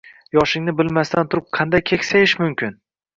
Yoshingni 0.35 0.73
bilmasdan 0.79 1.29
turib, 1.33 1.45
qanday 1.57 1.83
keksayish 1.91 2.33
mumkin? 2.41 2.75